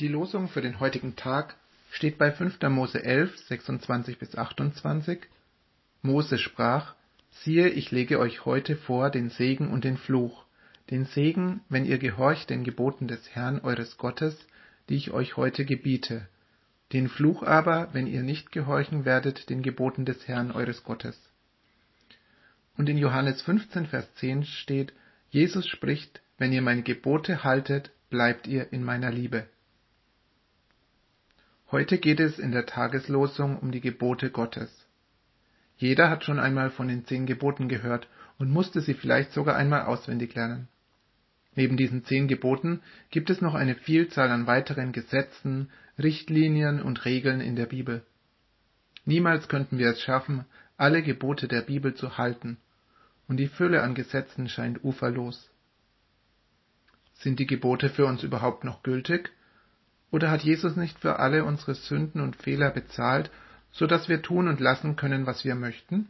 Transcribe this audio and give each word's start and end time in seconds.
Die 0.00 0.08
Losung 0.08 0.48
für 0.48 0.60
den 0.60 0.80
heutigen 0.80 1.14
Tag 1.14 1.54
steht 1.92 2.18
bei 2.18 2.32
5. 2.32 2.60
Mose 2.62 3.04
11, 3.04 3.38
26 3.46 4.18
bis 4.18 4.34
28. 4.34 5.20
Mose 6.02 6.36
sprach: 6.38 6.96
Siehe, 7.30 7.68
ich 7.68 7.92
lege 7.92 8.18
euch 8.18 8.44
heute 8.44 8.74
vor 8.74 9.10
den 9.10 9.30
Segen 9.30 9.70
und 9.70 9.84
den 9.84 9.96
Fluch. 9.96 10.46
Den 10.90 11.04
Segen, 11.04 11.60
wenn 11.68 11.84
ihr 11.84 11.98
gehorcht 11.98 12.50
den 12.50 12.64
Geboten 12.64 13.06
des 13.06 13.36
Herrn 13.36 13.60
eures 13.60 13.96
Gottes, 13.96 14.36
die 14.88 14.96
ich 14.96 15.12
euch 15.12 15.36
heute 15.36 15.64
gebiete. 15.64 16.26
Den 16.92 17.08
Fluch 17.08 17.44
aber, 17.44 17.90
wenn 17.92 18.08
ihr 18.08 18.24
nicht 18.24 18.50
gehorchen 18.50 19.04
werdet 19.04 19.48
den 19.48 19.62
Geboten 19.62 20.04
des 20.04 20.26
Herrn 20.26 20.50
eures 20.50 20.82
Gottes. 20.82 21.16
Und 22.76 22.88
in 22.88 22.98
Johannes 22.98 23.42
15, 23.42 23.86
Vers 23.86 24.12
10 24.16 24.42
steht: 24.42 24.92
Jesus 25.30 25.68
spricht: 25.68 26.20
Wenn 26.36 26.52
ihr 26.52 26.62
meine 26.62 26.82
Gebote 26.82 27.44
haltet, 27.44 27.92
bleibt 28.10 28.48
ihr 28.48 28.72
in 28.72 28.82
meiner 28.82 29.12
Liebe. 29.12 29.46
Heute 31.74 31.98
geht 31.98 32.20
es 32.20 32.38
in 32.38 32.52
der 32.52 32.66
Tageslosung 32.66 33.58
um 33.58 33.72
die 33.72 33.80
Gebote 33.80 34.30
Gottes. 34.30 34.70
Jeder 35.76 36.08
hat 36.08 36.22
schon 36.22 36.38
einmal 36.38 36.70
von 36.70 36.86
den 36.86 37.04
zehn 37.04 37.26
Geboten 37.26 37.68
gehört 37.68 38.06
und 38.38 38.48
musste 38.48 38.80
sie 38.80 38.94
vielleicht 38.94 39.32
sogar 39.32 39.56
einmal 39.56 39.86
auswendig 39.86 40.36
lernen. 40.36 40.68
Neben 41.56 41.76
diesen 41.76 42.04
zehn 42.04 42.28
Geboten 42.28 42.80
gibt 43.10 43.28
es 43.28 43.40
noch 43.40 43.54
eine 43.54 43.74
Vielzahl 43.74 44.30
an 44.30 44.46
weiteren 44.46 44.92
Gesetzen, 44.92 45.68
Richtlinien 45.98 46.80
und 46.80 47.04
Regeln 47.06 47.40
in 47.40 47.56
der 47.56 47.66
Bibel. 47.66 48.04
Niemals 49.04 49.48
könnten 49.48 49.76
wir 49.76 49.88
es 49.88 50.00
schaffen, 50.00 50.44
alle 50.76 51.02
Gebote 51.02 51.48
der 51.48 51.62
Bibel 51.62 51.94
zu 51.94 52.18
halten, 52.18 52.58
und 53.26 53.38
die 53.38 53.48
Fülle 53.48 53.82
an 53.82 53.96
Gesetzen 53.96 54.48
scheint 54.48 54.84
uferlos. 54.84 55.50
Sind 57.14 57.40
die 57.40 57.48
Gebote 57.48 57.88
für 57.88 58.06
uns 58.06 58.22
überhaupt 58.22 58.62
noch 58.62 58.84
gültig 58.84 59.32
oder 60.10 60.30
hat 60.30 60.42
Jesus 60.42 60.76
nicht 60.76 60.98
für 61.00 61.18
alle 61.18 61.44
unsere 61.44 61.74
Sünden 61.74 62.20
und 62.20 62.36
Fehler 62.36 62.70
bezahlt, 62.70 63.30
so 63.72 63.86
dass 63.86 64.08
wir 64.08 64.22
tun 64.22 64.48
und 64.48 64.60
lassen 64.60 64.96
können, 64.96 65.26
was 65.26 65.44
wir 65.44 65.54
möchten? 65.54 66.08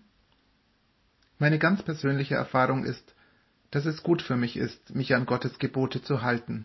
Meine 1.39 1.59
ganz 1.59 1.83
persönliche 1.83 2.35
Erfahrung 2.35 2.85
ist, 2.85 3.15
dass 3.71 3.87
es 3.87 4.03
gut 4.03 4.23
für 4.23 4.37
mich 4.37 4.57
ist, 4.57 4.95
mich 4.95 5.15
an 5.15 5.27
Gottes 5.27 5.59
Gebote 5.59 6.03
zu 6.03 6.23
halten. 6.23 6.65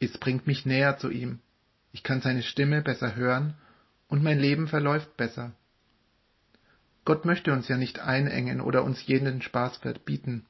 Es 0.00 0.18
bringt 0.18 0.46
mich 0.46 0.66
näher 0.66 0.96
zu 0.96 1.10
ihm. 1.10 1.40
Ich 1.92 2.02
kann 2.02 2.20
seine 2.20 2.42
Stimme 2.42 2.82
besser 2.82 3.14
hören 3.14 3.54
und 4.08 4.22
mein 4.22 4.38
Leben 4.38 4.66
verläuft 4.66 5.16
besser. 5.16 5.52
Gott 7.04 7.24
möchte 7.24 7.52
uns 7.52 7.68
ja 7.68 7.76
nicht 7.76 8.00
einengen 8.00 8.60
oder 8.60 8.84
uns 8.84 9.06
jeden 9.06 9.42
Spaß 9.42 9.78
verbieten. 9.78 10.46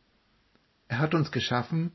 Er 0.89 0.99
hat 0.99 1.15
uns 1.15 1.31
geschaffen, 1.31 1.93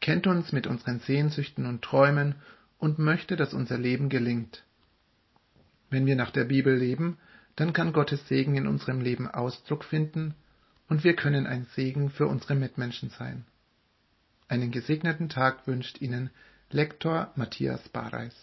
kennt 0.00 0.26
uns 0.26 0.52
mit 0.52 0.66
unseren 0.66 1.00
Sehnsüchten 1.00 1.66
und 1.66 1.82
Träumen 1.82 2.36
und 2.78 2.98
möchte, 2.98 3.36
dass 3.36 3.54
unser 3.54 3.78
Leben 3.78 4.08
gelingt. 4.08 4.64
Wenn 5.90 6.06
wir 6.06 6.16
nach 6.16 6.30
der 6.30 6.44
Bibel 6.44 6.76
leben, 6.76 7.18
dann 7.56 7.72
kann 7.72 7.92
Gottes 7.92 8.26
Segen 8.28 8.56
in 8.56 8.66
unserem 8.66 9.00
Leben 9.00 9.28
Ausdruck 9.28 9.84
finden 9.84 10.34
und 10.88 11.04
wir 11.04 11.16
können 11.16 11.46
ein 11.46 11.66
Segen 11.74 12.10
für 12.10 12.26
unsere 12.26 12.54
Mitmenschen 12.54 13.10
sein. 13.10 13.44
Einen 14.48 14.70
gesegneten 14.70 15.28
Tag 15.28 15.66
wünscht 15.66 16.00
Ihnen 16.00 16.30
Lektor 16.70 17.32
Matthias 17.36 17.88
Bareis. 17.88 18.34